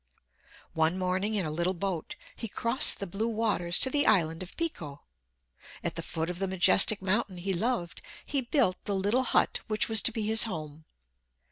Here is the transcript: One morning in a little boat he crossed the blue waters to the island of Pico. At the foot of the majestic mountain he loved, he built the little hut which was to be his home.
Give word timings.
One 0.73 0.97
morning 0.97 1.35
in 1.35 1.45
a 1.45 1.51
little 1.51 1.75
boat 1.75 2.15
he 2.35 2.47
crossed 2.47 2.99
the 2.99 3.05
blue 3.05 3.27
waters 3.29 3.77
to 3.81 3.89
the 3.91 4.07
island 4.07 4.41
of 4.41 4.57
Pico. 4.57 5.03
At 5.83 5.93
the 5.93 6.01
foot 6.01 6.27
of 6.27 6.39
the 6.39 6.47
majestic 6.47 7.03
mountain 7.03 7.37
he 7.37 7.53
loved, 7.53 8.01
he 8.25 8.41
built 8.41 8.83
the 8.85 8.95
little 8.95 9.21
hut 9.25 9.59
which 9.67 9.87
was 9.87 10.01
to 10.01 10.11
be 10.11 10.23
his 10.23 10.45
home. 10.45 10.85